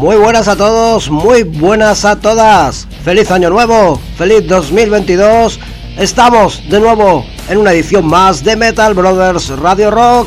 [0.00, 2.88] Muy buenas a todos, muy buenas a todas.
[3.04, 5.60] Feliz año nuevo, feliz 2022.
[5.98, 10.26] Estamos de nuevo en una edición más de Metal Brothers Radio Rock.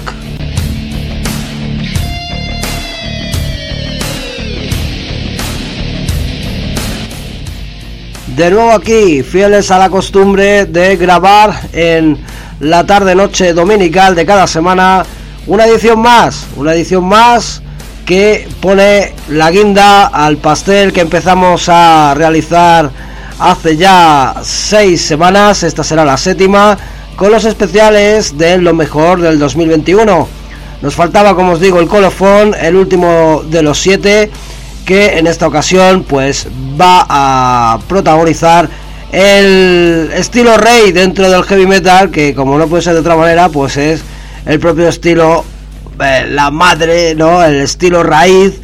[8.28, 12.24] De nuevo aquí, fieles a la costumbre de grabar en
[12.60, 15.04] la tarde-noche dominical de cada semana,
[15.48, 17.63] una edición más, una edición más
[18.06, 22.92] que pone la guinda al pastel que empezamos a realizar
[23.40, 26.78] hace ya seis semanas, esta será la séptima,
[27.16, 30.28] con los especiales de lo mejor del 2021.
[30.82, 34.30] Nos faltaba, como os digo, el colofón, el último de los siete,
[34.86, 36.48] que en esta ocasión pues
[36.80, 38.68] va a protagonizar
[39.12, 43.50] el estilo rey dentro del heavy metal, que como no puede ser de otra manera,
[43.50, 44.02] pues es
[44.46, 45.46] el propio estilo
[46.00, 47.44] eh, la madre, ¿no?
[47.44, 48.60] El estilo raíz,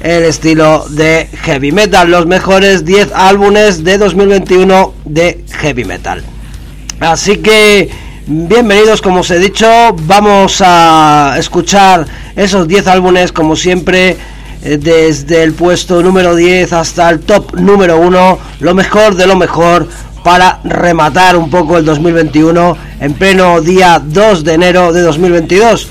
[0.00, 2.10] el estilo de heavy metal.
[2.10, 6.22] Los mejores 10 álbumes de 2021 de heavy metal.
[7.00, 7.90] Así que,
[8.26, 9.66] bienvenidos, como os he dicho,
[10.02, 14.16] vamos a escuchar esos 10 álbumes, como siempre,
[14.62, 19.36] eh, desde el puesto número 10 hasta el top número 1, lo mejor de lo
[19.36, 19.88] mejor
[20.22, 25.88] para rematar un poco el 2021 en pleno día 2 de enero de 2022.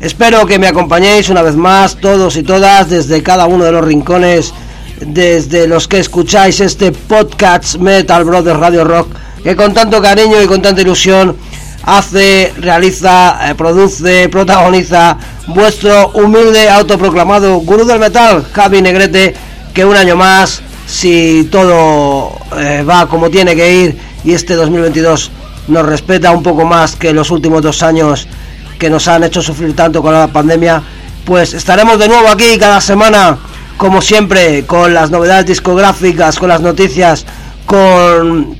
[0.00, 3.84] Espero que me acompañéis una vez más, todos y todas, desde cada uno de los
[3.84, 4.52] rincones,
[5.00, 9.08] desde los que escucháis este podcast Metal Brothers Radio Rock,
[9.42, 11.34] que con tanto cariño y con tanta ilusión
[11.82, 19.34] hace, realiza, eh, produce, protagoniza vuestro humilde autoproclamado gurú del metal, Javi Negrete,
[19.72, 25.30] que un año más, si todo eh, va como tiene que ir y este 2022
[25.68, 28.28] nos respeta un poco más que los últimos dos años
[28.78, 30.82] que nos han hecho sufrir tanto con la pandemia,
[31.24, 33.38] pues estaremos de nuevo aquí cada semana,
[33.76, 37.26] como siempre, con las novedades discográficas, con las noticias,
[37.66, 38.56] con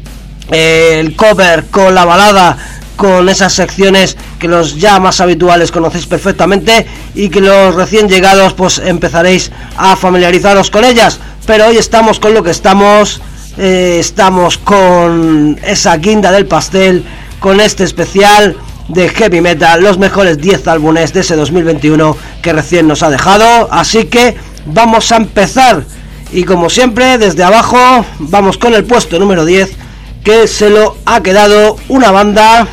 [0.50, 2.56] eh, el cover, con la balada,
[2.96, 8.54] con esas secciones que los ya más habituales conocéis perfectamente y que los recién llegados
[8.54, 11.20] pues empezaréis a familiarizaros con ellas.
[11.46, 13.20] Pero hoy estamos con lo que estamos,
[13.58, 17.04] eh, estamos con esa guinda del pastel,
[17.38, 18.56] con este especial
[18.88, 23.68] de heavy metal, los mejores 10 álbumes de ese 2021 que recién nos ha dejado.
[23.70, 24.36] Así que
[24.66, 25.84] vamos a empezar.
[26.32, 27.78] Y como siempre, desde abajo,
[28.18, 29.72] vamos con el puesto número 10,
[30.24, 32.66] que se lo ha quedado una banda,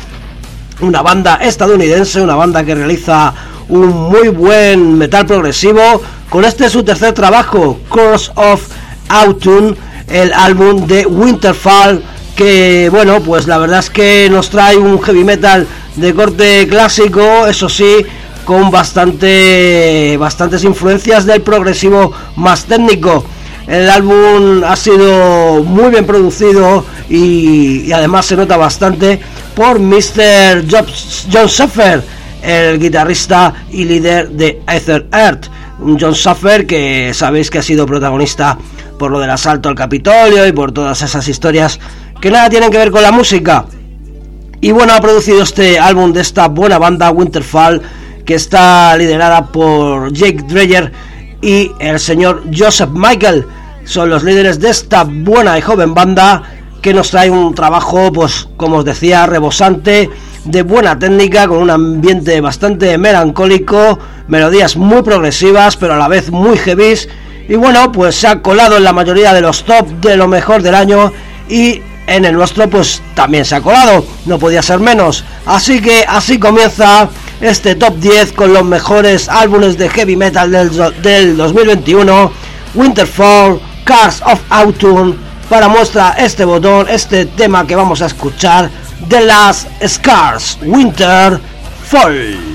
[0.80, 3.32] una banda estadounidense, una banda que realiza
[3.68, 6.02] un muy buen metal progresivo.
[6.28, 8.66] Con este su tercer trabajo, Cross of
[9.08, 9.76] Autumn,
[10.08, 12.02] el álbum de Winterfall,
[12.34, 15.66] que bueno, pues la verdad es que nos trae un heavy metal
[15.96, 18.04] de corte clásico, eso sí,
[18.44, 23.24] con bastante, bastantes influencias del progresivo más técnico.
[23.66, 29.18] El álbum ha sido muy bien producido y, además se nota bastante
[29.54, 30.64] por Mr.
[31.32, 32.02] John Suffer,
[32.42, 35.46] el guitarrista y líder de Ether Earth.
[35.78, 38.58] John Suffer que sabéis que ha sido protagonista
[38.98, 41.80] por lo del asalto al Capitolio y por todas esas historias
[42.24, 43.66] que nada tienen que ver con la música.
[44.62, 47.82] Y bueno, ha producido este álbum de esta buena banda Winterfall
[48.24, 50.90] que está liderada por Jake Dreyer
[51.42, 53.44] y el señor Joseph Michael.
[53.84, 56.42] Son los líderes de esta buena y joven banda
[56.80, 60.08] que nos trae un trabajo, pues como os decía, rebosante,
[60.46, 63.98] de buena técnica, con un ambiente bastante melancólico,
[64.28, 66.94] melodías muy progresivas, pero a la vez muy heavy.
[67.50, 70.62] Y bueno, pues se ha colado en la mayoría de los top de lo mejor
[70.62, 71.12] del año
[71.50, 75.24] y en el nuestro pues también se ha colado, no podía ser menos.
[75.46, 77.08] Así que así comienza
[77.40, 82.32] este top 10 con los mejores álbumes de heavy metal del, del 2021,
[82.74, 85.16] Winterfall, Cars of Autumn,
[85.48, 88.70] para muestra este botón, este tema que vamos a escuchar,
[89.08, 91.38] de las Scars, Winter
[91.86, 92.53] Fall.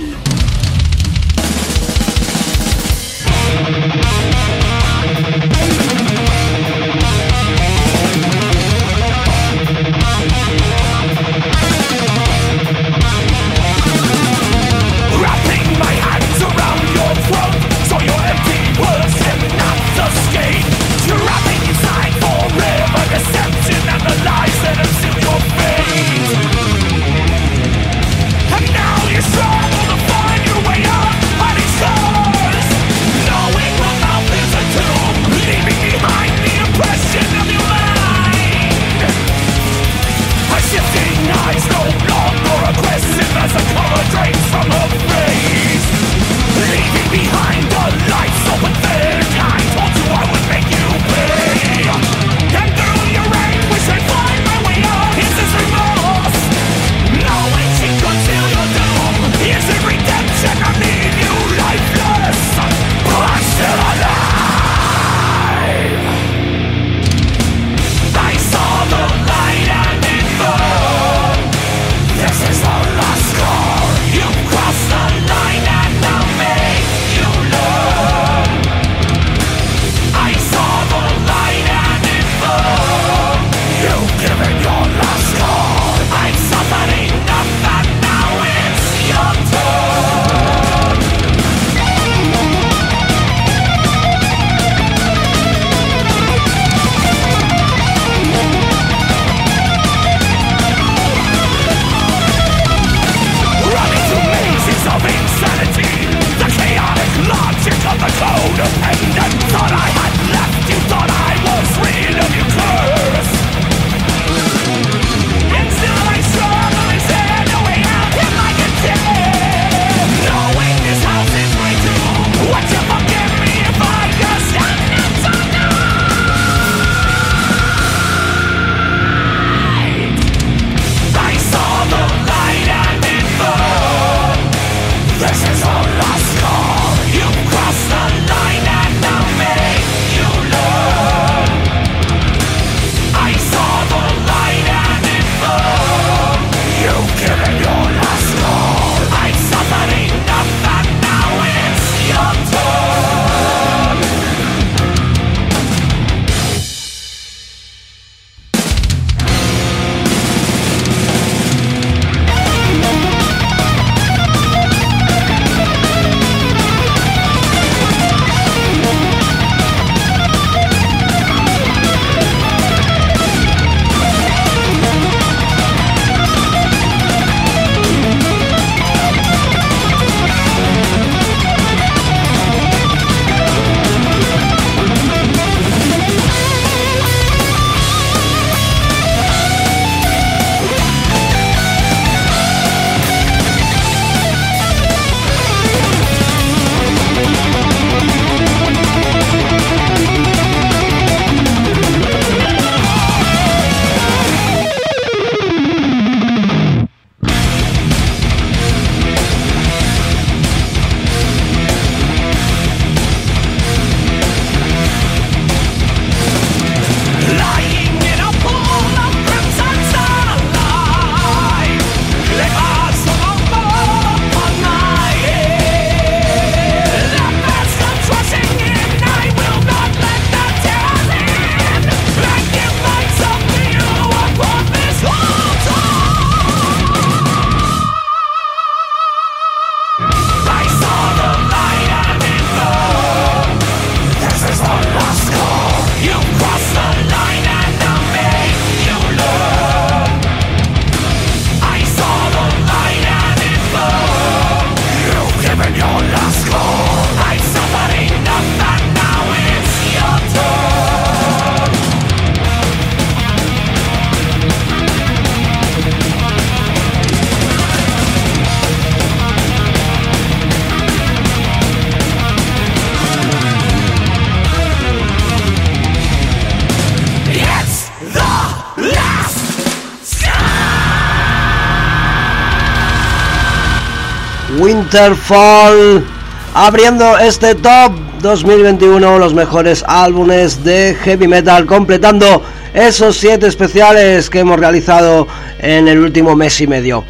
[284.79, 286.05] Winterfall.
[286.53, 292.41] Abriendo este top 2021, los mejores álbumes de heavy metal, completando
[292.73, 295.27] esos siete especiales que hemos realizado
[295.59, 297.03] en el último mes y medio.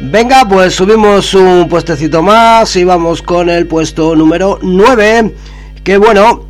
[0.00, 5.34] Venga, pues subimos un puestecito más y vamos con el puesto número 9.
[5.84, 6.46] Que bueno,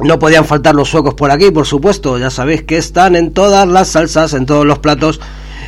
[0.00, 2.18] no podían faltar los suecos por aquí, por supuesto.
[2.18, 5.20] Ya sabéis que están en todas las salsas, en todos los platos.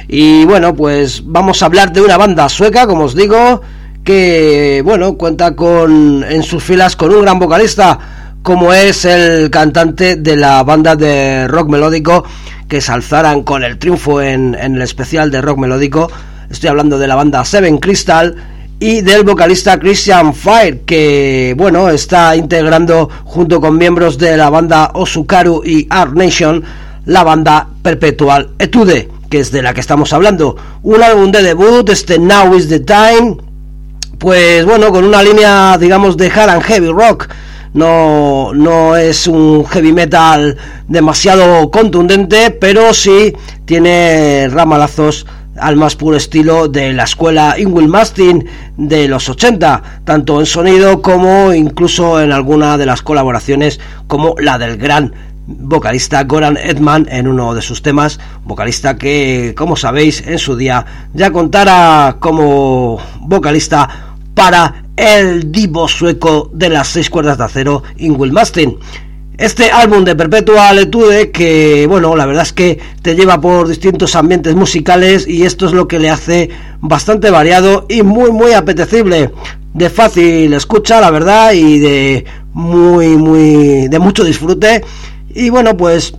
[0.09, 3.63] Y bueno, pues vamos a hablar de una banda sueca, como os digo,
[4.07, 7.99] que bueno, cuenta con en sus filas con un gran vocalista
[8.41, 12.25] como es el cantante de la banda de rock melódico
[12.69, 16.09] que se alzaran con el triunfo en, en el especial de rock melódico.
[16.49, 18.37] Estoy hablando de la banda Seven Crystal
[18.79, 24.93] y del vocalista Christian Fire, que bueno, está integrando junto con miembros de la banda
[24.95, 26.63] Osukaru y Art Nation
[27.07, 30.57] la banda Perpetual Etude, que es de la que estamos hablando.
[30.85, 33.39] Un álbum de debut, este Now is the Time,
[34.19, 37.29] pues bueno, con una línea, digamos, de hard and heavy rock.
[37.75, 40.57] No, no es un heavy metal
[40.89, 43.35] demasiado contundente, pero sí
[43.67, 45.27] tiene ramalazos
[45.59, 48.47] al más puro estilo de la escuela Ingwill Mastin
[48.77, 54.59] de los 80, tanto en sonido como incluso en alguna de las colaboraciones como la
[54.59, 55.13] del gran
[55.47, 60.85] vocalista Goran Edman en uno de sus temas, vocalista que, como sabéis, en su día
[61.15, 64.06] ya contara como vocalista
[64.37, 68.77] para el divo sueco de las seis cuerdas de acero, Ingwill Mastin.
[69.39, 74.15] Este álbum de Perpetual Etude que, bueno, la verdad es que te lleva por distintos
[74.15, 76.51] ambientes musicales y esto es lo que le hace
[76.81, 79.33] bastante variado y muy, muy apetecible.
[79.73, 84.85] De fácil escucha, la verdad, y de muy, muy, de mucho disfrute
[85.35, 86.15] y bueno, pues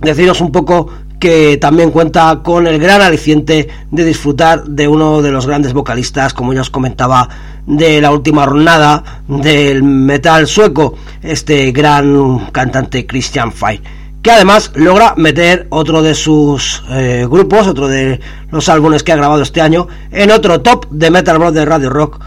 [0.00, 0.88] deciros un poco
[1.22, 6.34] que también cuenta con el gran aliciente de disfrutar de uno de los grandes vocalistas,
[6.34, 7.28] como ya os comentaba,
[7.64, 13.80] de la última jornada del metal sueco, este gran cantante Christian Fay,
[14.20, 18.18] que además logra meter otro de sus eh, grupos, otro de
[18.50, 22.18] los álbumes que ha grabado este año, en otro top de Metal de Radio Rock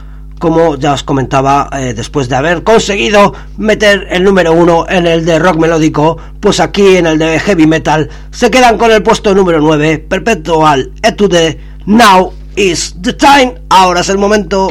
[0.46, 5.26] como ya os comentaba, eh, después de haber conseguido meter el número uno en el
[5.26, 9.34] de rock melódico, pues aquí en el de heavy metal se quedan con el puesto
[9.34, 14.70] número 9, Perpetual Etude, Now is the time, ahora es el momento.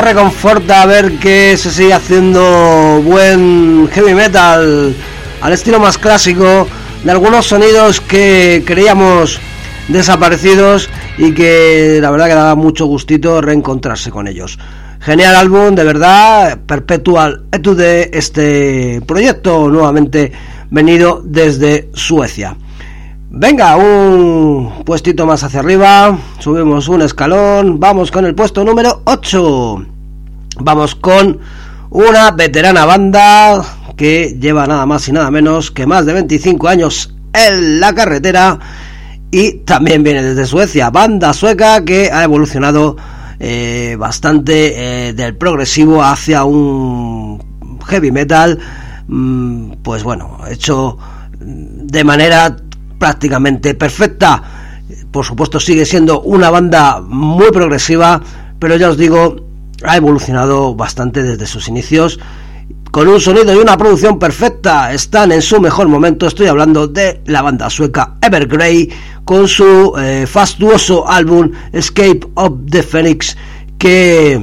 [0.00, 4.94] Reconforta ver que se sigue haciendo buen heavy metal
[5.40, 6.66] al estilo más clásico
[7.04, 9.38] de algunos sonidos que creíamos
[9.88, 10.88] desaparecidos
[11.18, 14.58] y que la verdad que daba mucho gustito reencontrarse con ellos.
[15.00, 20.32] Genial álbum, de verdad, Perpetual Etude, este proyecto nuevamente
[20.70, 22.56] venido desde Suecia.
[23.30, 29.95] Venga, un puestito más hacia arriba, subimos un escalón, vamos con el puesto número 8.
[30.58, 31.38] Vamos con
[31.90, 33.62] una veterana banda
[33.96, 38.58] que lleva nada más y nada menos que más de 25 años en la carretera
[39.30, 42.96] y también viene desde Suecia, banda sueca que ha evolucionado
[43.38, 47.38] eh, bastante eh, del progresivo hacia un
[47.86, 48.58] heavy metal,
[49.08, 50.96] mm, pues bueno, hecho
[51.38, 52.56] de manera
[52.98, 54.42] prácticamente perfecta.
[55.10, 58.22] Por supuesto sigue siendo una banda muy progresiva,
[58.58, 59.45] pero ya os digo,
[59.86, 62.18] ha evolucionado bastante desde sus inicios
[62.90, 64.92] con un sonido y una producción perfecta.
[64.92, 66.26] Están en su mejor momento.
[66.26, 68.88] Estoy hablando de la banda sueca Evergrey
[69.24, 73.36] con su eh, fastuoso álbum Escape of the Phoenix
[73.78, 74.42] que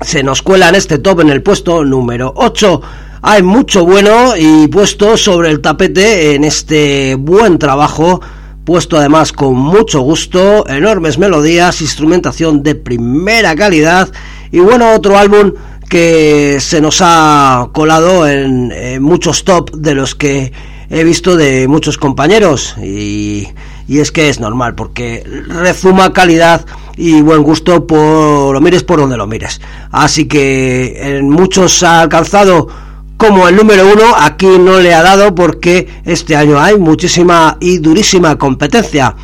[0.00, 2.82] se nos cuela en este top en el puesto número 8.
[3.22, 8.20] Hay mucho bueno y puesto sobre el tapete en este buen trabajo,
[8.64, 14.08] puesto además con mucho gusto, enormes melodías, instrumentación de primera calidad
[14.50, 15.52] y bueno, otro álbum
[15.88, 20.52] que se nos ha colado en, muchos top de los que
[20.90, 22.76] he visto de muchos compañeros.
[22.82, 23.48] Y,
[23.86, 26.64] y, es que es normal porque rezuma calidad
[26.96, 29.60] y buen gusto por lo mires por donde lo mires.
[29.90, 32.68] Así que en muchos ha alcanzado
[33.16, 37.78] como el número uno aquí no le ha dado porque este año hay muchísima y
[37.78, 39.14] durísima competencia.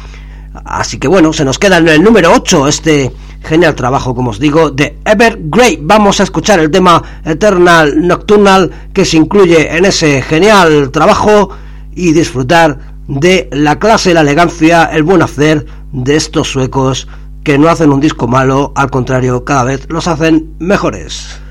[0.64, 3.12] Así que bueno se nos queda en el número 8 este
[3.44, 5.78] Genial trabajo, como os digo, de Evergrey.
[5.82, 11.50] Vamos a escuchar el tema Eternal Nocturnal que se incluye en ese genial trabajo
[11.94, 17.06] y disfrutar de la clase, la elegancia, el buen hacer de estos suecos
[17.44, 21.43] que no hacen un disco malo, al contrario, cada vez los hacen mejores.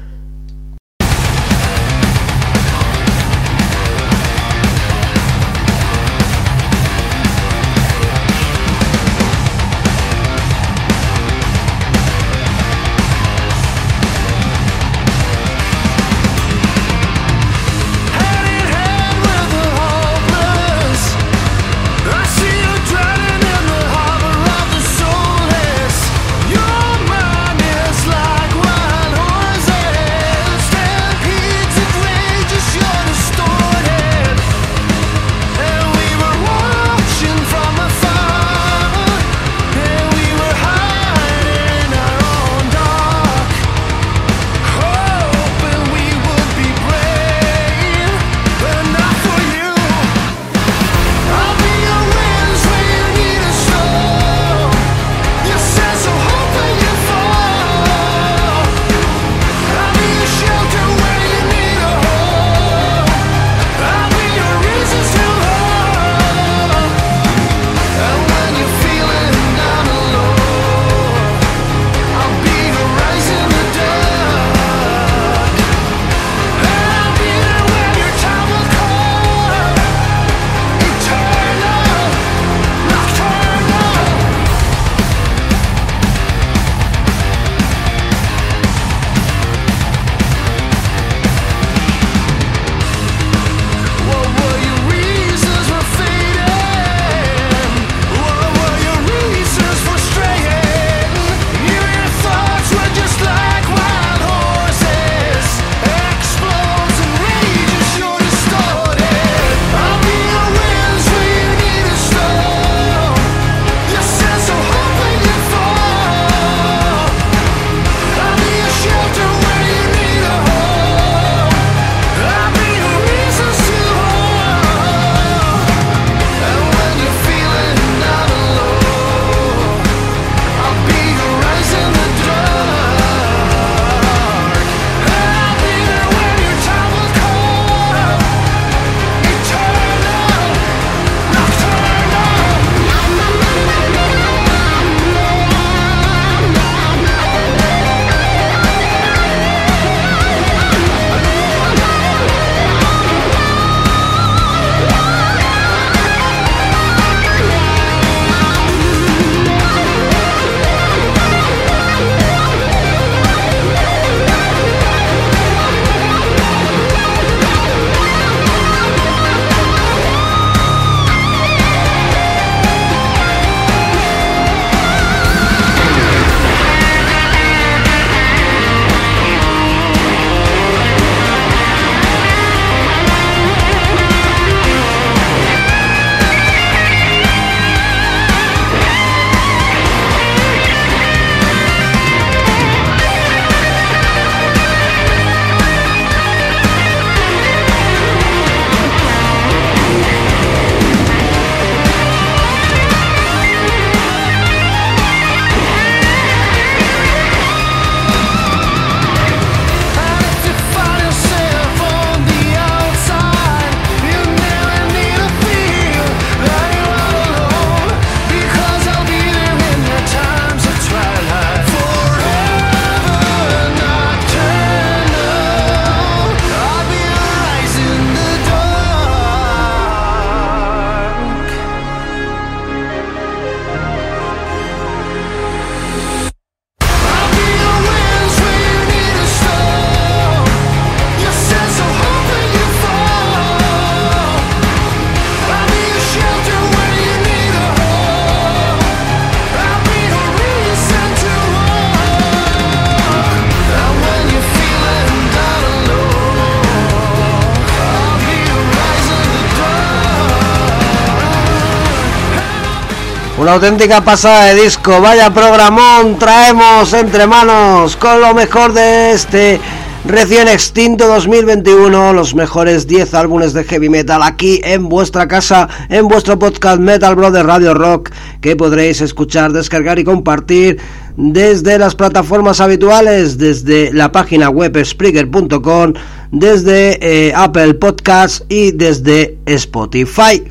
[263.53, 269.61] Auténtica pasada de disco, vaya programón, traemos entre manos con lo mejor de este
[270.05, 276.07] recién extinto 2021, los mejores 10 álbumes de heavy metal aquí en vuestra casa, en
[276.07, 278.09] vuestro podcast Metal Brother Radio Rock,
[278.41, 280.79] que podréis escuchar, descargar y compartir
[281.15, 285.93] desde las plataformas habituales, desde la página web Spreaker.com,
[286.31, 290.43] desde eh, Apple Podcasts y desde Spotify.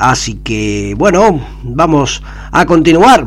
[0.00, 3.26] Así que bueno, vamos a continuar.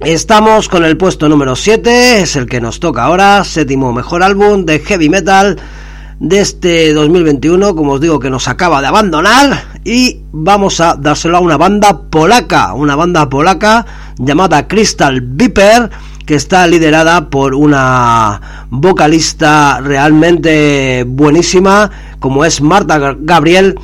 [0.00, 4.64] Estamos con el puesto número 7, es el que nos toca ahora, séptimo mejor álbum
[4.66, 5.56] de heavy metal
[6.18, 11.36] de este 2021, como os digo que nos acaba de abandonar y vamos a dárselo
[11.36, 13.86] a una banda polaca, una banda polaca
[14.18, 15.90] llamada Crystal Viper
[16.26, 23.78] que está liderada por una vocalista realmente buenísima como es Marta Gabriel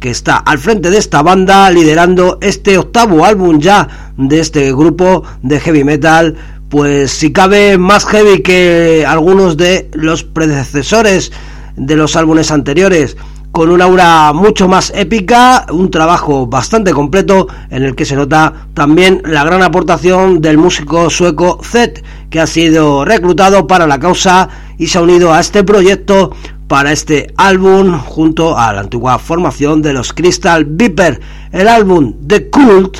[0.00, 5.24] que está al frente de esta banda liderando este octavo álbum ya de este grupo
[5.42, 6.36] de heavy metal.
[6.68, 11.32] Pues si cabe más heavy que algunos de los predecesores
[11.76, 13.16] de los álbumes anteriores
[13.50, 18.68] con una aura mucho más épica, un trabajo bastante completo en el que se nota
[18.74, 24.48] también la gran aportación del músico sueco Zed, que ha sido reclutado para la causa
[24.76, 26.30] y se ha unido a este proyecto
[26.68, 32.50] para este álbum junto a la antigua formación de los Crystal Viper, el álbum The
[32.50, 32.98] Cult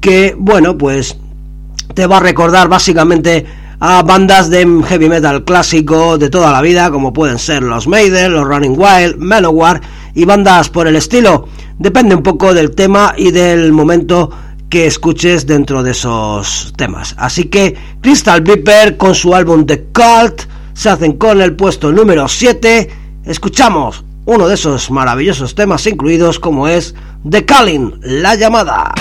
[0.00, 1.16] que bueno pues
[1.94, 3.46] te va a recordar básicamente
[3.80, 8.34] a bandas de heavy metal clásico de toda la vida como pueden ser los Maiden,
[8.34, 9.80] los Running Wild, Manowar
[10.14, 11.48] y bandas por el estilo.
[11.78, 14.30] Depende un poco del tema y del momento
[14.68, 17.14] que escuches dentro de esos temas.
[17.18, 20.42] Así que Crystal Viper con su álbum The Cult
[20.74, 26.66] se hacen con el puesto número 7 escuchamos uno de esos maravillosos temas incluidos como
[26.68, 26.94] es
[27.28, 28.94] The Calling, la llamada.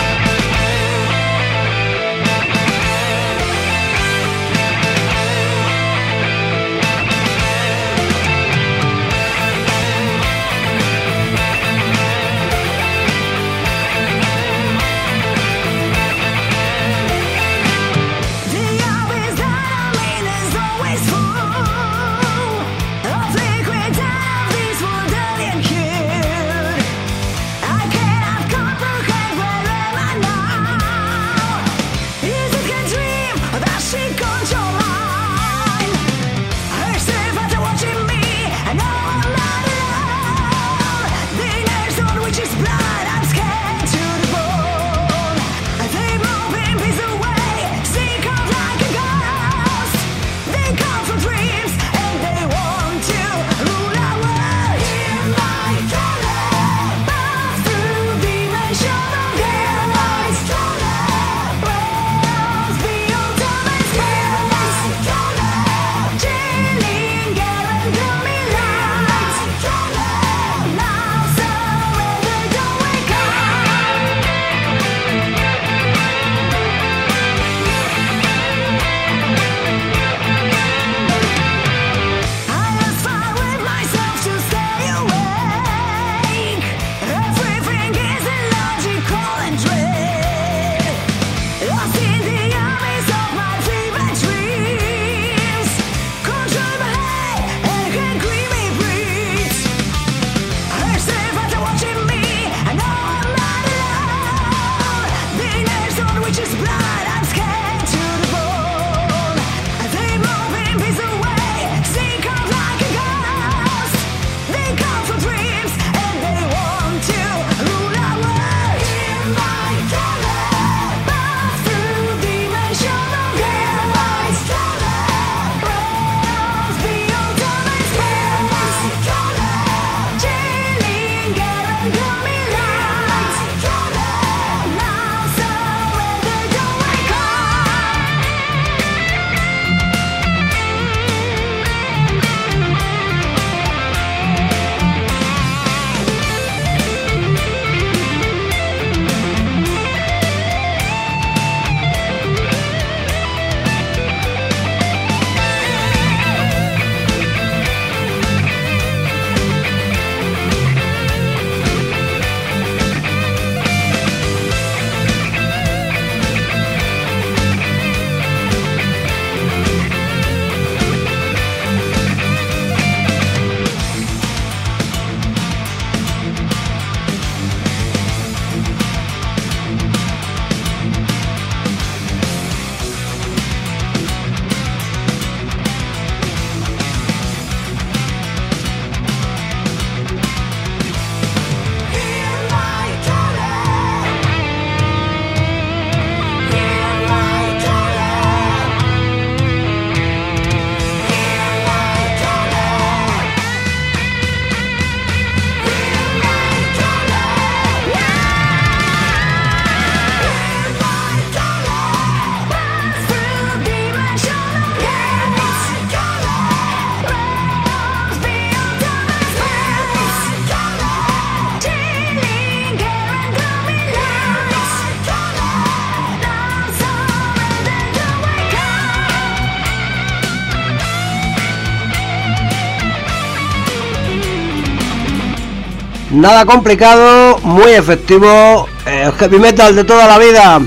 [236.16, 240.62] Nada complicado, muy efectivo, el heavy metal de toda la vida.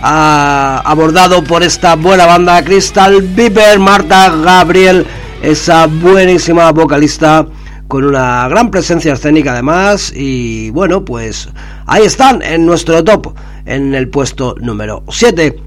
[0.00, 5.06] abordado por esta buena banda Crystal Viper, Marta Gabriel,
[5.42, 7.46] esa buenísima vocalista
[7.88, 11.50] con una gran presencia escénica además y bueno pues
[11.84, 13.34] ahí están en nuestro top
[13.66, 15.60] en el puesto número 7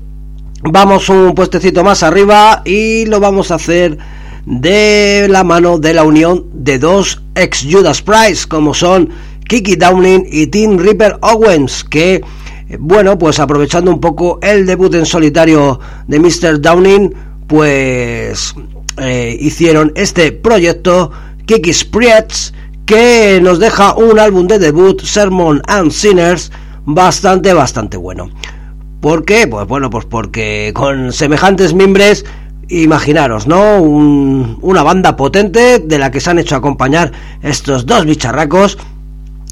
[0.64, 4.00] vamos un puestecito más arriba y lo vamos a hacer
[4.46, 9.10] de la mano de la unión de dos ex Judas Price como son
[9.48, 12.24] Kiki Downing y Tim Ripper Owens que
[12.80, 16.62] bueno pues aprovechando un poco el debut en solitario de Mr.
[16.62, 17.14] Downing
[17.48, 18.56] pues
[18.98, 21.12] eh, hicieron este proyecto
[21.46, 22.54] Kiki Spreads
[22.86, 26.52] que nos deja un álbum de debut Sermon and Sinners
[26.86, 28.30] bastante bastante bueno
[29.04, 29.48] ¿Por qué?
[29.48, 32.24] Pues bueno, pues porque con semejantes mimbres,
[32.82, 33.80] imaginaros, ¿no?
[33.82, 38.78] una banda potente de la que se han hecho acompañar estos dos bicharracos.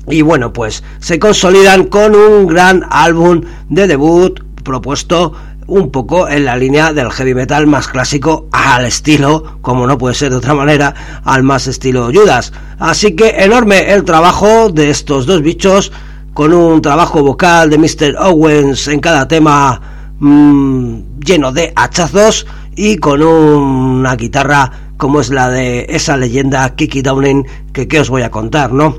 [0.08, 5.34] Y bueno, pues se consolidan con un gran álbum de debut propuesto
[5.68, 10.16] un poco en la línea del heavy metal más clásico al estilo, como no puede
[10.16, 12.52] ser de otra manera, al más estilo Judas.
[12.78, 15.92] Así que enorme el trabajo de estos dos bichos
[16.34, 18.16] con un trabajo vocal de Mr.
[18.20, 19.82] Owens en cada tema
[20.20, 27.02] mm, lleno de hachazos y con una guitarra como es la de esa leyenda Kiki
[27.02, 28.98] Downing que os voy a contar, ¿no?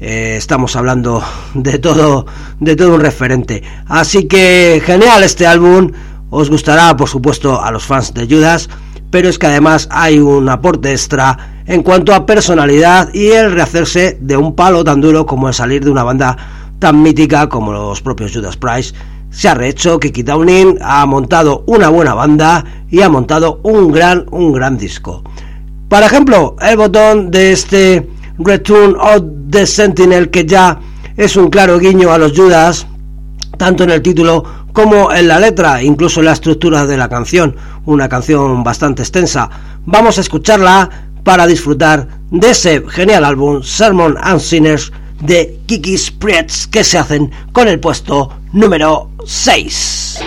[0.00, 1.22] Eh, estamos hablando
[1.54, 2.26] de todo
[2.60, 3.62] de todo un referente.
[3.86, 5.92] Así que genial este álbum.
[6.28, 8.68] Os gustará por supuesto a los fans de Judas
[9.10, 14.18] pero es que además hay un aporte extra en cuanto a personalidad y el rehacerse
[14.20, 16.36] de un palo tan duro como el salir de una banda
[16.78, 18.94] tan mítica como los propios Judas Price,
[19.30, 24.26] se ha rehecho, Kiki Downing ha montado una buena banda y ha montado un gran,
[24.30, 25.22] un gran disco.
[25.88, 30.78] Por ejemplo, el botón de este Return of the Sentinel, que ya
[31.16, 32.86] es un claro guiño a los Judas,
[33.56, 37.56] tanto en el título como en la letra, incluso en la estructura de la canción,
[37.86, 39.48] una canción bastante extensa.
[39.86, 40.90] Vamos a escucharla
[41.24, 47.30] para disfrutar de ese genial álbum, Sermon and Sinners, de Kiki Spreads que se hacen
[47.52, 50.20] con el puesto número 6.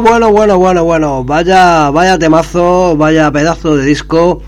[0.00, 1.24] Bueno, bueno, bueno, bueno.
[1.24, 4.42] Vaya, vaya temazo, vaya pedazo de disco.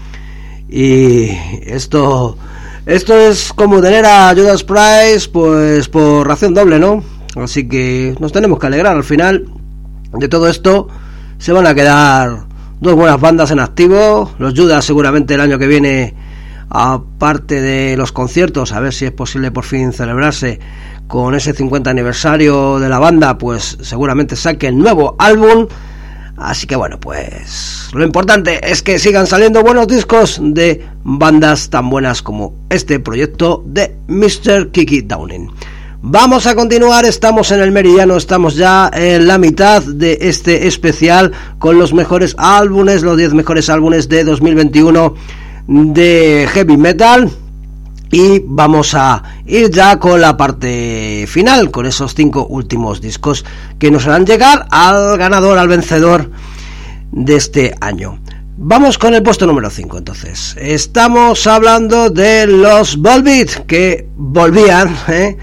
[0.69, 1.31] Y
[1.63, 2.37] esto,
[2.85, 7.03] esto es como tener a Judas Price, pues por ración doble, ¿no?
[7.37, 8.95] Así que nos tenemos que alegrar.
[8.97, 9.47] Al final
[10.13, 10.89] de todo esto
[11.39, 12.45] se van a quedar
[12.81, 14.31] dos buenas bandas en activo.
[14.39, 16.15] Los Judas seguramente el año que viene,
[16.69, 20.61] aparte de los conciertos, a ver si es posible por fin celebrarse
[21.09, 25.67] con ese 50 aniversario de la banda, pues seguramente saque el nuevo álbum.
[26.37, 31.91] Así que bueno, pues lo importante es que sigan saliendo buenos discos de bandas tan
[31.91, 34.71] buenas como este proyecto de Mr.
[34.71, 35.51] Kiki Downing.
[36.01, 41.33] Vamos a continuar, estamos en el meridiano, estamos ya en la mitad de este especial
[41.59, 45.15] con los mejores álbumes, los 10 mejores álbumes de 2021
[45.67, 47.33] de heavy metal.
[48.11, 53.45] Y vamos a ir ya con la parte final, con esos cinco últimos discos
[53.79, 56.31] que nos harán llegar al ganador, al vencedor
[57.13, 58.19] de este año.
[58.61, 60.57] Vamos con el puesto número 5 entonces.
[60.59, 65.39] Estamos hablando de los Volbeat que volvían, ¿eh?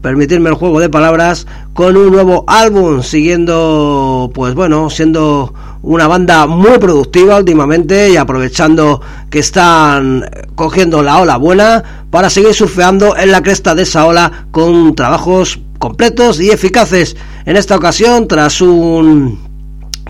[0.00, 5.52] permitirme el juego de palabras, con un nuevo álbum, siguiendo, pues bueno, siendo
[5.82, 12.54] una banda muy productiva últimamente y aprovechando que están cogiendo la ola buena para seguir
[12.54, 17.16] surfeando en la cresta de esa ola con trabajos completos y eficaces.
[17.44, 19.50] En esta ocasión, tras un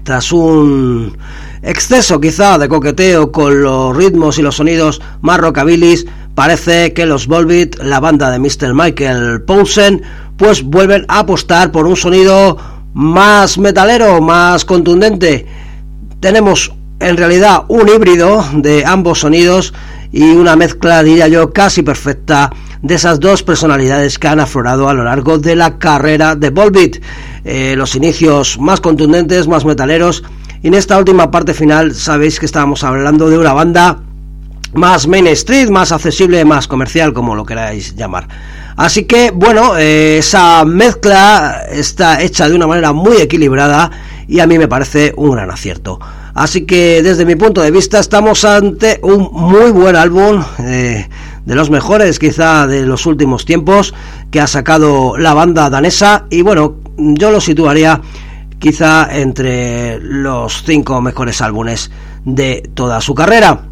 [0.05, 1.17] tras un
[1.63, 7.27] exceso quizá de coqueteo con los ritmos y los sonidos más rockabilis, parece que los
[7.27, 8.75] Volbeat, la banda de Mr.
[8.75, 10.03] Michael Poulsen,
[10.37, 12.59] pues vuelven a apostar por un sonido
[12.95, 15.47] más metalero, más contundente.
[16.21, 19.73] Tenemos en realidad un híbrido de ambos sonidos
[20.13, 22.51] y una mezcla, diría yo, casi perfecta
[22.83, 26.97] de esas dos personalidades que han aflorado a lo largo de la carrera de Volbeat.
[27.45, 30.23] Eh, los inicios más contundentes, más metaleros,
[30.63, 33.99] y en esta última parte final sabéis que estábamos hablando de una banda
[34.75, 38.29] más mainstream, más accesible, más comercial, como lo queráis llamar.
[38.77, 43.91] Así que, bueno, eh, esa mezcla está hecha de una manera muy equilibrada
[44.27, 45.99] y a mí me parece un gran acierto.
[46.35, 51.07] Así que desde mi punto de vista estamos ante un muy buen álbum, eh,
[51.45, 53.93] de los mejores quizá de los últimos tiempos
[54.31, 58.01] que ha sacado la banda danesa y bueno, yo lo situaría
[58.63, 61.91] quizá entre los cinco mejores álbumes
[62.25, 63.63] de toda su carrera.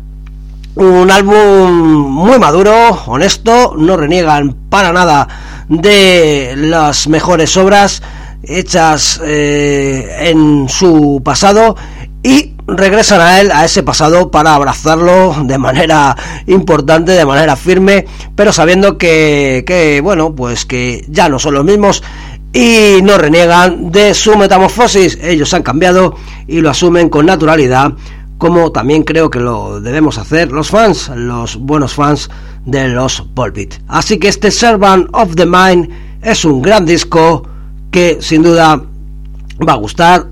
[0.74, 1.70] Un álbum
[2.10, 2.72] muy maduro,
[3.06, 5.28] honesto, no reniegan para nada
[5.68, 8.02] de las mejores obras
[8.42, 11.76] hechas eh, en su pasado
[12.24, 16.16] y regresan a él, a ese pasado, para abrazarlo de manera
[16.46, 21.64] importante, de manera firme, pero sabiendo que, que, bueno, pues que ya no son los
[21.64, 22.02] mismos
[22.52, 25.18] y no reniegan de su metamorfosis.
[25.22, 27.92] Ellos han cambiado y lo asumen con naturalidad
[28.40, 32.30] como también creo que lo debemos hacer los fans, los buenos fans
[32.64, 33.74] de los Volbeat.
[33.86, 35.90] Así que este Servant of the Mind
[36.22, 37.46] es un gran disco
[37.90, 38.82] que sin duda
[39.68, 40.26] va a gustar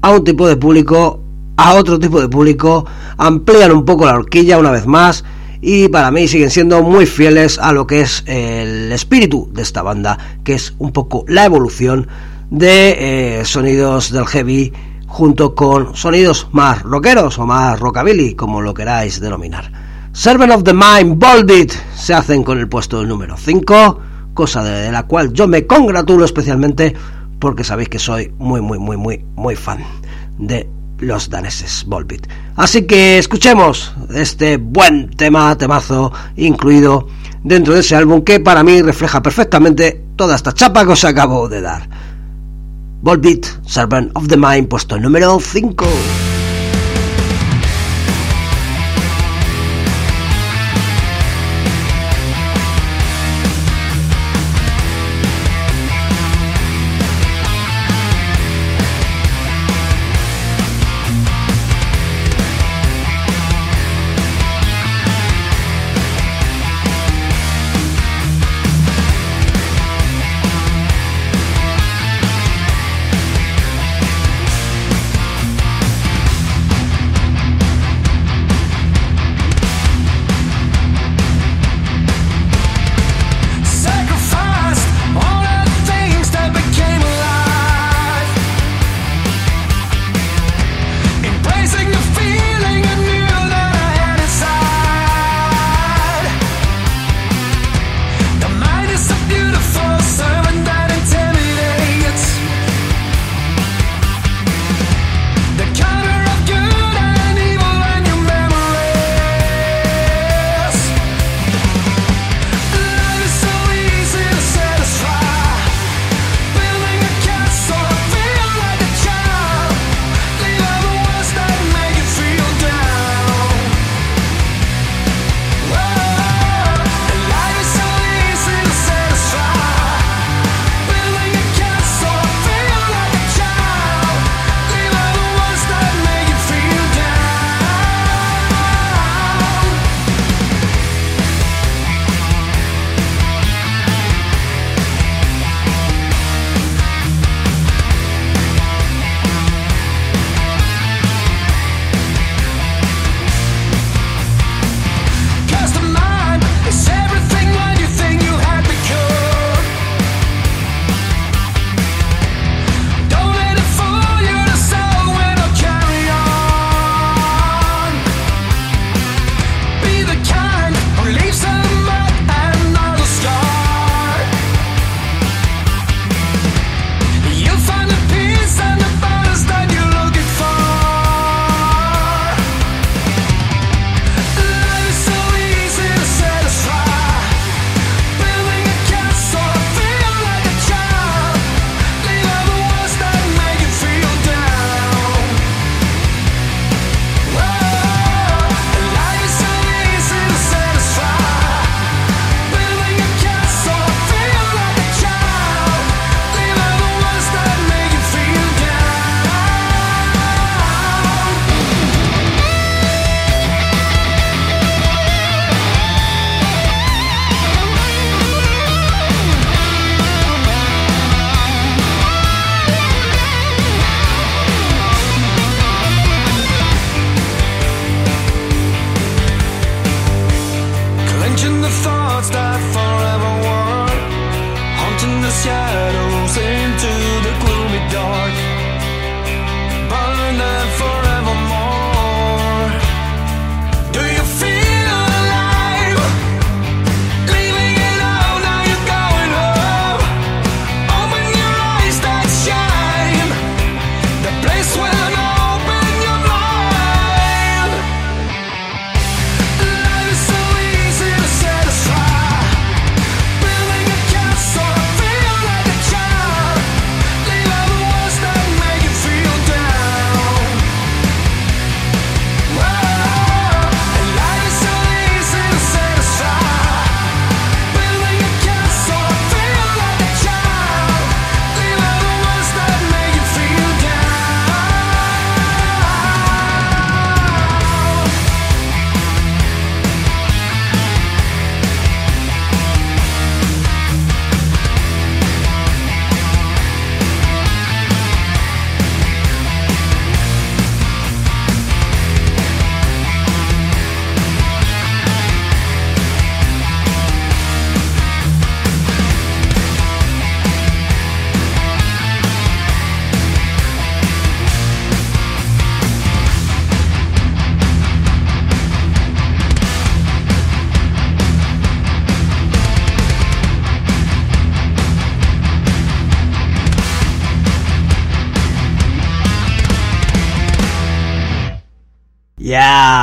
[0.00, 1.20] a un tipo de público,
[1.56, 2.86] a otro tipo de público,
[3.16, 5.24] amplían un poco la horquilla una vez más
[5.62, 9.82] y para mí siguen siendo muy fieles a lo que es el espíritu de esta
[9.82, 12.08] banda, que es un poco la evolución
[12.50, 14.72] de eh, sonidos del heavy
[15.06, 19.70] junto con sonidos más rockeros o más rockabilly, como lo queráis denominar.
[20.12, 24.00] Servant of the Mind, Bolded, se hacen con el puesto número 5,
[24.34, 26.94] cosa de la cual yo me congratulo especialmente
[27.38, 29.84] porque sabéis que soy muy, muy, muy, muy, muy fan
[30.38, 30.68] de
[31.00, 32.26] los daneses Volbeat.
[32.56, 37.08] Así que escuchemos este buen tema, temazo, incluido
[37.42, 41.48] dentro de ese álbum que para mí refleja perfectamente toda esta chapa que os acabo
[41.48, 41.88] de dar.
[43.02, 46.29] Volbeat, Servant of the Mind, puesto número 5.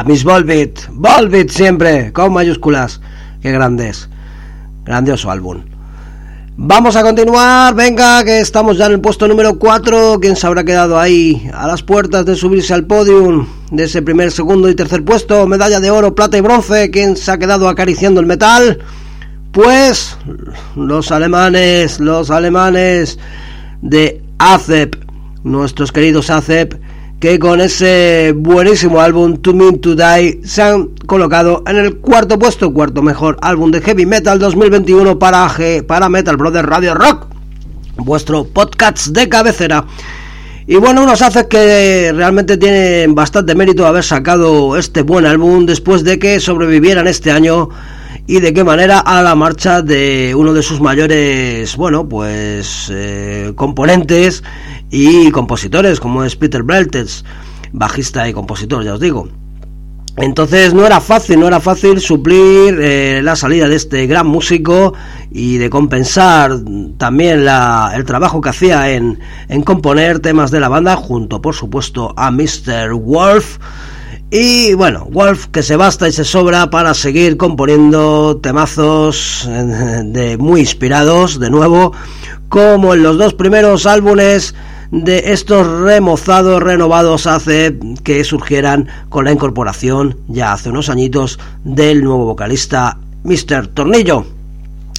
[0.08, 3.02] Miss Volbit, Volbit siempre, con mayúsculas.
[3.42, 4.08] Qué grandes.
[4.86, 5.64] Grandioso álbum.
[6.56, 10.20] Vamos a continuar, venga, que estamos ya en el puesto número 4.
[10.22, 14.32] ¿Quién se habrá quedado ahí a las puertas de subirse al podium de ese primer,
[14.32, 15.46] segundo y tercer puesto?
[15.46, 16.90] Medalla de oro, plata y bronce.
[16.90, 18.80] ¿Quién se ha quedado acariciando el metal?
[19.52, 20.18] Pues
[20.78, 23.20] los alemanes, los alemanes
[23.82, 24.96] de ACEP,
[25.44, 26.76] nuestros queridos ACEP,
[27.20, 32.38] que con ese buenísimo álbum To Mean To Die se han colocado en el cuarto
[32.38, 37.26] puesto, cuarto mejor álbum de heavy metal 2021 para, G, para Metal Brother Radio Rock,
[37.98, 39.86] vuestro podcast de cabecera.
[40.68, 46.04] Y bueno, unos hace que realmente tienen bastante mérito haber sacado este buen álbum después
[46.04, 47.70] de que sobrevivieran este año
[48.28, 53.54] y de qué manera a la marcha de uno de sus mayores, bueno, pues eh,
[53.56, 54.44] componentes
[54.92, 57.24] y compositores, como es Peter Beltes,
[57.72, 59.30] bajista y compositor, ya os digo.
[60.18, 64.94] Entonces no era fácil, no era fácil suplir eh, la salida de este gran músico
[65.32, 66.52] y de compensar
[66.98, 71.56] también la, el trabajo que hacía en, en componer temas de la banda, junto por
[71.56, 72.94] supuesto a Mr.
[72.94, 73.58] Wolf.
[74.30, 80.38] Y bueno, Wolf que se basta y se sobra para seguir componiendo temazos eh, de
[80.38, 81.94] muy inspirados, de nuevo,
[82.50, 84.54] como en los dos primeros álbumes
[84.92, 92.04] de estos remozados, renovados hace que surgieran con la incorporación ya hace unos añitos del
[92.04, 93.68] nuevo vocalista Mr.
[93.68, 94.37] Tornillo.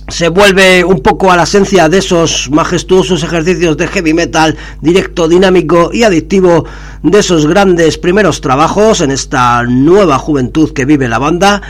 [0.08, 5.28] Se vuelve un poco a la esencia de esos majestuosos ejercicios de heavy metal directo,
[5.28, 6.64] dinámico y adictivo
[7.02, 11.60] de esos grandes primeros trabajos en esta nueva juventud que vive la banda.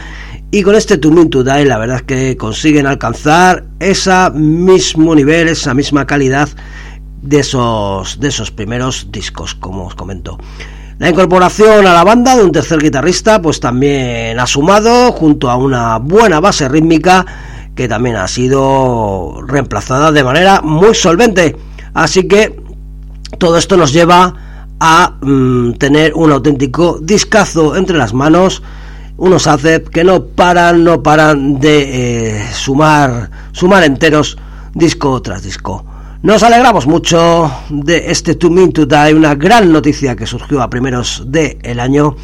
[0.53, 5.17] Y con este To Mean To Die la verdad es que consiguen alcanzar ese mismo
[5.17, 6.49] nivel, esa misma calidad
[7.21, 10.39] de esos, de esos primeros discos, como os comento.
[10.99, 15.57] La incorporación a la banda de un tercer guitarrista, pues también ha sumado, junto a
[15.57, 17.25] una buena base rítmica,
[17.79, 21.55] que también ha sido reemplazada de manera muy solvente.
[21.95, 22.61] Así que
[23.39, 24.35] todo esto nos lleva
[24.81, 28.65] a mm, tener un auténtico discazo entre las manos,
[29.17, 34.37] unos ACEP que no paran, no paran de eh, sumar, sumar enteros
[34.75, 35.85] disco tras disco.
[36.25, 40.69] Nos alegramos mucho de este To Mean To Die, una gran noticia que surgió a
[40.69, 42.17] primeros del el año.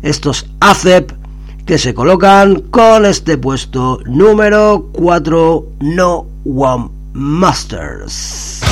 [0.00, 1.21] Estos ACEP
[1.66, 8.71] que se colocan con este puesto número 4, No One Masters.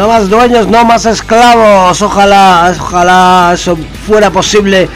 [0.00, 2.00] No más dueños, no más esclavos.
[2.00, 4.88] Ojalá, ojalá eso fuera posible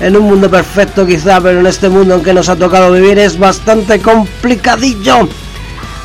[0.00, 3.18] en un mundo perfecto quizá, pero en este mundo en que nos ha tocado vivir
[3.18, 5.28] es bastante complicadillo.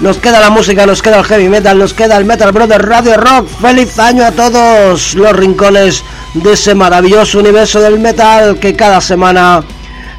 [0.02, 3.16] Nos queda la música, nos queda el heavy metal, nos queda el Metal Brother Radio
[3.16, 3.48] Rock.
[3.62, 6.04] Feliz año a todos los rincones
[6.34, 9.64] de ese maravilloso universo del metal que cada semana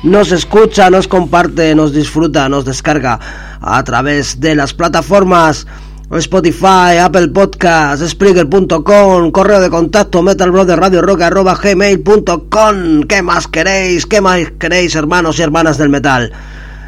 [0.02, 3.20] nos escucha, nos comparte, nos disfruta, nos descarga
[3.60, 5.66] a través de las plataformas
[6.10, 14.06] Spotify, Apple Podcasts, Spreaker.com, correo de contacto metalbrotherradiorock.gmail.com ¿Qué más queréis?
[14.06, 16.32] ¿Qué más queréis, hermanos y hermanas del metal?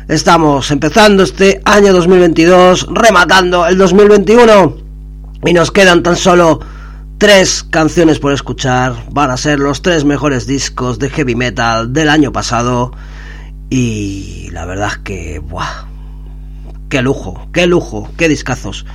[0.09, 4.77] Estamos empezando este año 2022, rematando el 2021
[5.45, 6.61] y nos quedan tan solo
[7.19, 9.05] tres canciones por escuchar.
[9.11, 12.93] Van a ser los tres mejores discos de heavy metal del año pasado
[13.69, 15.85] y la verdad es que, ¡buah!
[16.89, 17.49] ¡Qué lujo!
[17.53, 18.09] ¡Qué lujo!
[18.17, 18.87] ¡Qué discazos!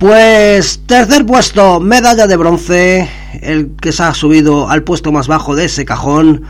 [0.00, 3.06] Pues tercer puesto, medalla de bronce,
[3.42, 6.42] el que se ha subido al puesto más bajo de ese cajón.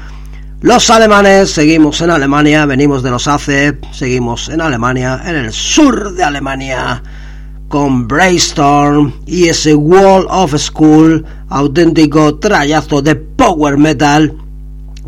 [0.60, 6.12] Los alemanes, seguimos en Alemania, venimos de los ACE, seguimos en Alemania, en el sur
[6.12, 7.02] de Alemania,
[7.66, 14.32] con Brainstorm y ese Wall of School, auténtico trayazo de power metal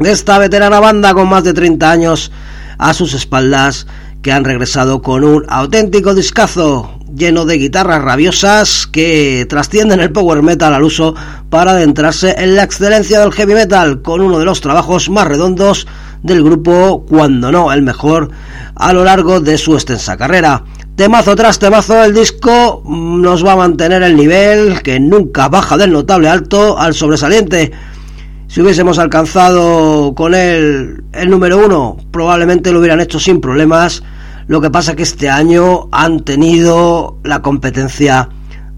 [0.00, 2.32] esta veterana banda con más de 30 años
[2.78, 3.86] a sus espaldas
[4.20, 10.42] que han regresado con un auténtico discazo lleno de guitarras rabiosas que trascienden el power
[10.42, 11.14] metal al uso
[11.50, 15.86] para adentrarse en la excelencia del heavy metal con uno de los trabajos más redondos
[16.22, 18.30] del grupo, cuando no el mejor,
[18.74, 20.64] a lo largo de su extensa carrera.
[20.94, 25.92] Temazo tras temazo, el disco nos va a mantener el nivel que nunca baja del
[25.92, 27.72] notable alto al sobresaliente.
[28.46, 34.02] Si hubiésemos alcanzado con él el número uno, probablemente lo hubieran hecho sin problemas
[34.46, 38.28] lo que pasa que este año han tenido la competencia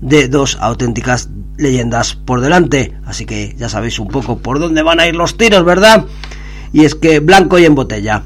[0.00, 2.94] de dos auténticas leyendas por delante.
[3.06, 6.04] Así que ya sabéis un poco por dónde van a ir los tiros, ¿verdad?
[6.72, 8.22] Y es que blanco y en botella.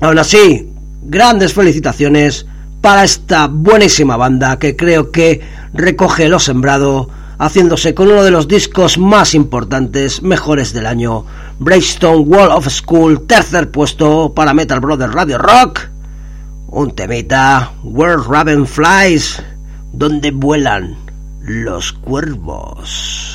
[0.00, 0.68] Aún así,
[1.02, 2.46] grandes felicitaciones
[2.80, 5.40] para esta buenísima banda que creo que
[5.72, 7.08] recoge lo sembrado,
[7.38, 11.24] haciéndose con uno de los discos más importantes, mejores del año.
[11.58, 15.95] Braystone Wall of School, tercer puesto para Metal Brothers Radio Rock
[16.76, 19.42] un temita, Where Raven Flies,
[19.94, 20.94] donde vuelan
[21.40, 23.34] los cuervos.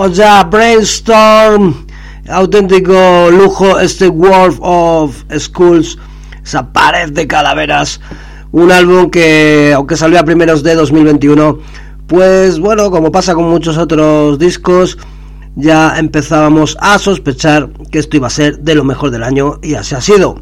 [0.00, 1.74] Vamos ya, Brainstorm.
[2.26, 5.98] Auténtico lujo este World of Schools.
[6.42, 8.00] Esa pared de calaveras.
[8.50, 11.58] Un álbum que, aunque salió a primeros de 2021,
[12.06, 14.96] pues bueno, como pasa con muchos otros discos,
[15.54, 19.74] ya empezábamos a sospechar que esto iba a ser de lo mejor del año y
[19.74, 20.40] así ha sido,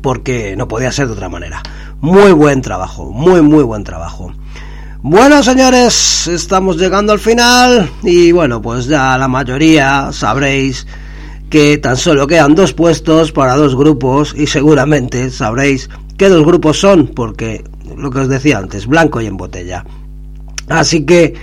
[0.00, 1.62] porque no podía ser de otra manera.
[2.00, 4.32] Muy buen trabajo, muy muy buen trabajo.
[5.04, 10.86] Bueno señores, estamos llegando al final y bueno, pues ya la mayoría sabréis
[11.50, 16.78] que tan solo quedan dos puestos para dos grupos y seguramente sabréis qué dos grupos
[16.78, 17.64] son, porque
[17.96, 19.84] lo que os decía antes, blanco y en botella.
[20.68, 21.34] Así que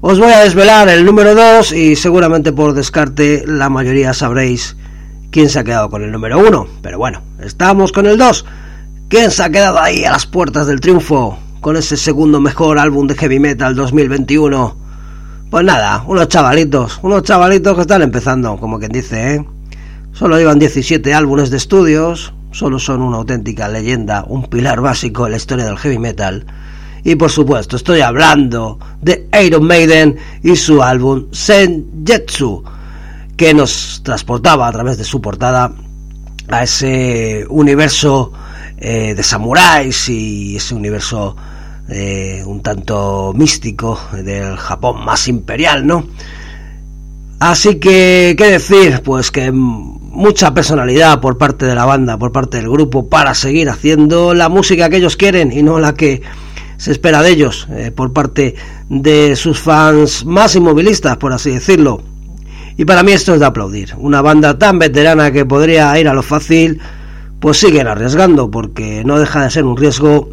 [0.00, 4.76] os voy a desvelar el número 2 y seguramente por descarte la mayoría sabréis
[5.30, 6.66] quién se ha quedado con el número 1.
[6.82, 8.44] Pero bueno, estamos con el 2.
[9.08, 13.06] ¿Quién se ha quedado ahí a las puertas del triunfo con ese segundo mejor álbum
[13.06, 14.76] de heavy metal 2021?
[15.50, 19.44] Pues nada, unos chavalitos, unos chavalitos que están empezando, como quien dice, ¿eh?
[20.12, 25.32] Solo llevan 17 álbumes de estudios, solo son una auténtica leyenda, un pilar básico en
[25.32, 26.46] la historia del heavy metal
[27.04, 32.64] y por supuesto, estoy hablando de Iron Maiden y su álbum Senjetsu,
[33.36, 35.72] que nos transportaba a través de su portada
[36.48, 38.32] a ese universo
[38.80, 41.36] eh, de samuráis y ese universo
[41.88, 46.06] eh, un tanto místico del Japón más imperial, ¿no?
[47.40, 49.00] Así que, ¿qué decir?
[49.04, 53.70] Pues que mucha personalidad por parte de la banda, por parte del grupo, para seguir
[53.70, 56.22] haciendo la música que ellos quieren y no la que
[56.76, 58.54] se espera de ellos eh, por parte
[58.88, 62.02] de sus fans más inmovilistas, por así decirlo.
[62.76, 63.94] Y para mí esto es de aplaudir.
[63.96, 66.80] Una banda tan veterana que podría ir a lo fácil,
[67.40, 70.30] pues siguen arriesgando, porque no deja de ser un riesgo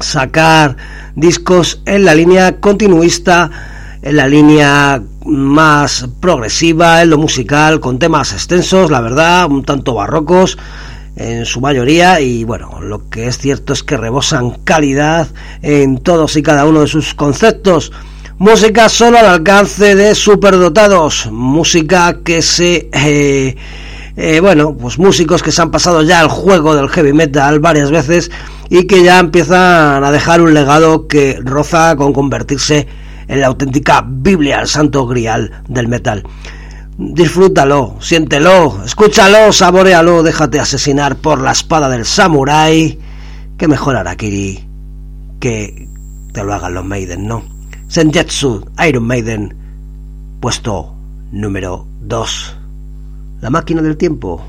[0.00, 0.76] sacar
[1.14, 3.50] discos en la línea continuista,
[4.02, 9.94] en la línea más progresiva, en lo musical, con temas extensos, la verdad, un tanto
[9.94, 10.58] barrocos,
[11.16, 15.28] en su mayoría y bueno, lo que es cierto es que rebosan calidad
[15.62, 17.90] en todos y cada uno de sus conceptos.
[18.38, 22.90] Música solo al alcance de superdotados, música que se...
[22.92, 23.56] Eh,
[24.16, 27.90] eh, bueno, pues músicos que se han pasado ya al juego del heavy metal varias
[27.90, 28.30] veces
[28.70, 32.86] y que ya empiezan a dejar un legado que roza con convertirse
[33.28, 36.22] en la auténtica Biblia, el santo grial del metal.
[36.96, 42.98] Disfrútalo, siéntelo, escúchalo, saborealo, déjate asesinar por la espada del samurái.
[43.58, 44.64] Que mejor Arakiri
[45.40, 45.88] que
[46.32, 47.42] te lo hagan los Maiden, ¿no?
[47.88, 49.54] Senjetsu, Iron Maiden,
[50.40, 50.94] puesto
[51.32, 52.56] número 2.
[53.46, 54.42] La máquina del tiempo.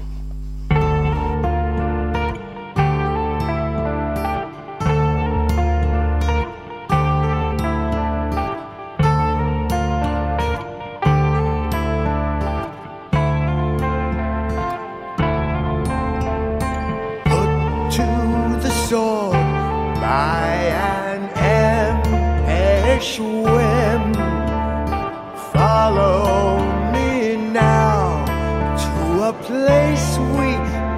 [29.88, 30.50] place we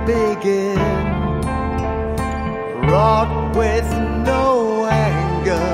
[0.05, 0.77] begin.
[2.87, 3.89] Wrought with
[4.25, 5.69] no anger,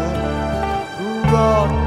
[1.32, 1.85] wrought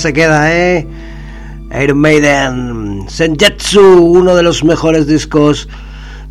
[0.00, 0.86] se queda, eh?
[1.82, 5.68] Iron Maiden, Senjutsu, uno de los mejores discos.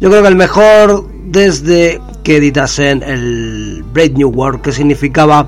[0.02, 5.48] Yo creo que el mejor desde que editasen el Brave New World, que significaba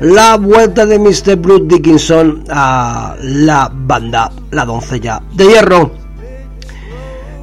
[0.00, 1.36] la vuelta de Mr.
[1.36, 5.90] Bruce Dickinson a la banda La Doncella de Hierro.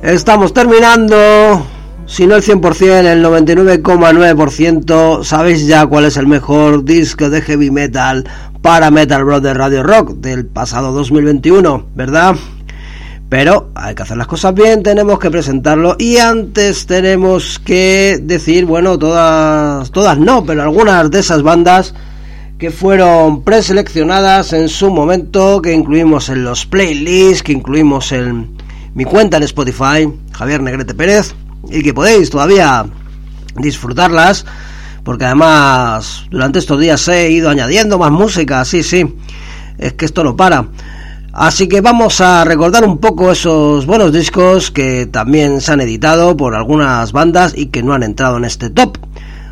[0.01, 1.65] Estamos terminando,
[2.05, 5.23] si no el 100%, el 99,9%.
[5.23, 8.27] Sabéis ya cuál es el mejor disco de heavy metal
[8.61, 12.35] para Metal Brother Radio Rock del pasado 2021, ¿verdad?
[13.29, 18.65] Pero hay que hacer las cosas bien, tenemos que presentarlo y antes tenemos que decir,
[18.65, 21.93] bueno, todas, todas no, pero algunas de esas bandas
[22.57, 28.55] que fueron preseleccionadas en su momento, que incluimos en los playlists, que incluimos en
[28.95, 31.35] mi cuenta en Spotify, Javier Negrete Pérez,
[31.69, 32.85] y que podéis todavía
[33.57, 34.45] disfrutarlas,
[35.07, 39.15] porque además durante estos días he ido añadiendo más música, sí, sí,
[39.77, 40.65] es que esto no para.
[41.31, 46.35] Así que vamos a recordar un poco esos buenos discos que también se han editado
[46.35, 48.97] por algunas bandas y que no han entrado en este top.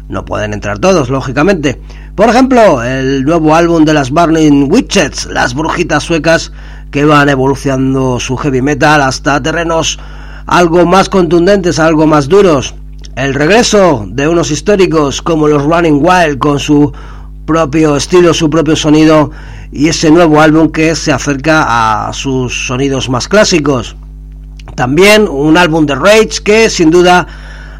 [0.10, 1.80] No pueden entrar todos, lógicamente.
[2.15, 6.52] Por ejemplo, el nuevo álbum de las Burning Witches, las brujitas suecas
[6.91, 9.99] que van evolucionando su heavy metal hasta terrenos
[10.48, 12.76] algo más contundentes, algo más duros.
[13.15, 16.91] El regreso de unos históricos como los Running Wild con su
[17.45, 19.31] propio estilo, su propio sonido
[19.71, 23.95] y ese nuevo álbum que se acerca a sus sonidos más clásicos.
[24.75, 27.25] También un álbum de Rage que sin duda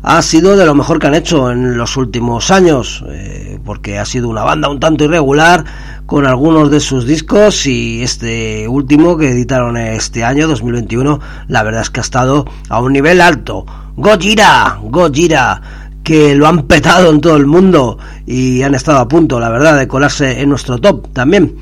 [0.02, 4.06] ha sido de lo mejor que han hecho en los últimos años, eh, porque ha
[4.06, 5.66] sido una banda un tanto irregular
[6.06, 11.82] con algunos de sus discos y este último que editaron este año 2021, la verdad
[11.82, 13.66] es que ha estado a un nivel alto.
[13.98, 15.62] Gojira, Gojira
[16.06, 17.98] que lo han petado en todo el mundo
[18.28, 21.56] y han estado a punto, la verdad, de colarse en nuestro top también.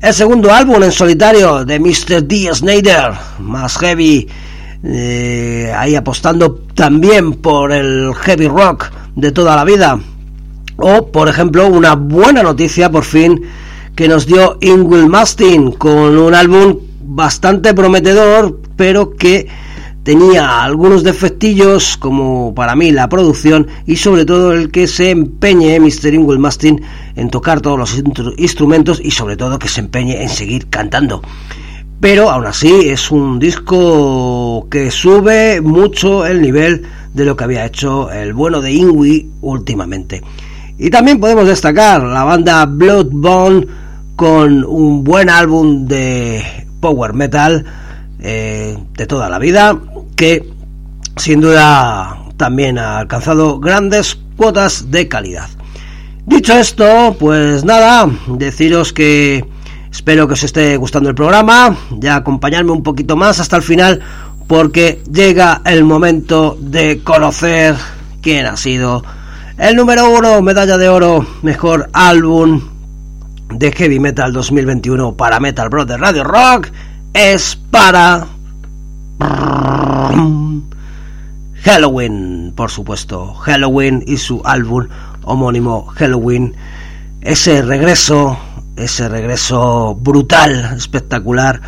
[0.00, 2.24] El segundo álbum en solitario de Mr.
[2.24, 2.50] D.
[2.52, 4.26] Snyder, más heavy,
[4.82, 9.98] eh, ahí apostando también por el heavy rock de toda la vida.
[10.76, 13.40] O, por ejemplo, una buena noticia por fin
[13.94, 19.48] que nos dio Ingwill Mastin con un álbum bastante prometedor, pero que
[20.06, 25.80] tenía algunos defectillos como para mí la producción y sobre todo el que se empeñe
[25.80, 26.14] Mr.
[26.14, 26.80] Ingwell Mastin
[27.16, 28.02] en tocar todos los
[28.36, 31.22] instrumentos y sobre todo que se empeñe en seguir cantando.
[31.98, 37.66] Pero aún así es un disco que sube mucho el nivel de lo que había
[37.66, 40.22] hecho el bueno de Ingui últimamente.
[40.78, 43.66] Y también podemos destacar la banda Bloodbone
[44.14, 46.44] con un buen álbum de
[46.78, 47.64] power metal
[48.20, 49.76] eh, de toda la vida
[50.16, 50.50] que
[51.16, 55.48] sin duda también ha alcanzado grandes cuotas de calidad.
[56.26, 59.44] Dicho esto, pues nada, deciros que
[59.90, 64.00] espero que os esté gustando el programa, ya acompañarme un poquito más hasta el final,
[64.46, 67.76] porque llega el momento de conocer
[68.20, 69.04] quién ha sido
[69.58, 72.60] el número uno, medalla de oro, mejor álbum
[73.48, 76.68] de Heavy Metal 2021 para Metal Brother Radio Rock,
[77.14, 78.26] es para
[81.62, 83.34] Halloween, por supuesto.
[83.34, 84.88] Halloween y su álbum
[85.24, 86.54] homónimo Halloween.
[87.20, 88.38] Ese regreso,
[88.76, 91.60] ese regreso brutal, espectacular,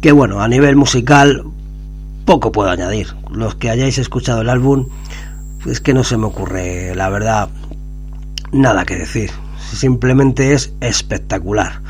[0.00, 1.42] que bueno, a nivel musical
[2.24, 3.08] poco puedo añadir.
[3.30, 4.88] Los que hayáis escuchado el álbum,
[5.66, 7.48] es que no se me ocurre, la verdad,
[8.52, 9.30] nada que decir.
[9.72, 11.80] Simplemente es espectacular.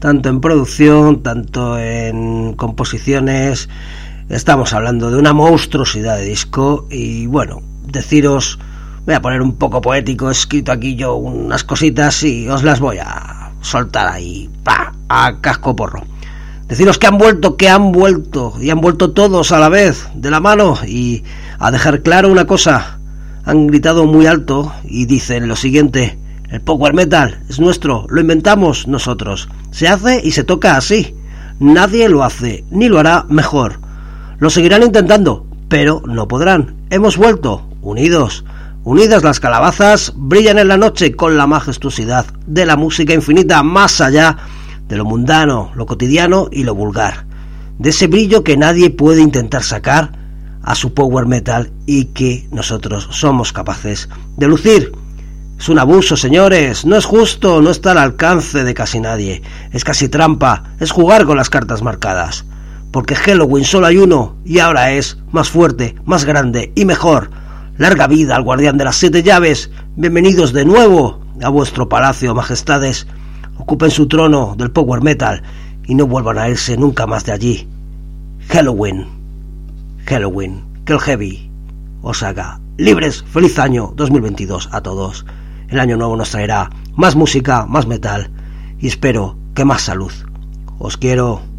[0.00, 3.68] Tanto en producción, tanto en composiciones,
[4.28, 8.58] Estamos hablando de una monstruosidad de disco y bueno, deciros,
[9.04, 12.80] voy a poner un poco poético, he escrito aquí yo unas cositas y os las
[12.80, 16.04] voy a soltar ahí, pa, a casco porro.
[16.68, 20.30] Deciros que han vuelto, que han vuelto, y han vuelto todos a la vez, de
[20.30, 21.24] la mano, y
[21.58, 22.98] a dejar claro una cosa,
[23.44, 26.18] han gritado muy alto y dicen lo siguiente,
[26.48, 31.14] el power metal es nuestro, lo inventamos nosotros, se hace y se toca así,
[31.58, 33.81] nadie lo hace, ni lo hará mejor.
[34.42, 36.74] Lo seguirán intentando, pero no podrán.
[36.90, 38.44] Hemos vuelto, unidos.
[38.82, 44.00] Unidas las calabazas brillan en la noche con la majestuosidad de la música infinita más
[44.00, 44.36] allá
[44.88, 47.24] de lo mundano, lo cotidiano y lo vulgar.
[47.78, 50.10] De ese brillo que nadie puede intentar sacar
[50.64, 54.90] a su power metal y que nosotros somos capaces de lucir.
[55.56, 59.40] Es un abuso, señores, no es justo, no está al alcance de casi nadie,
[59.70, 62.44] es casi trampa, es jugar con las cartas marcadas
[62.92, 67.30] porque Halloween solo hay uno y ahora es más fuerte, más grande y mejor.
[67.78, 69.70] Larga vida al guardián de las siete llaves.
[69.96, 73.06] Bienvenidos de nuevo a vuestro palacio, majestades.
[73.58, 75.42] ocupen su trono del power metal
[75.84, 77.68] y no vuelvan a irse nunca más de allí.
[78.48, 79.06] Halloween,
[80.04, 81.50] Halloween, que el heavy
[82.02, 83.24] os haga libres.
[83.24, 85.24] Feliz año 2022 a todos.
[85.68, 88.30] El año nuevo nos traerá más música, más metal
[88.78, 90.12] y espero que más salud.
[90.78, 91.51] Os quiero.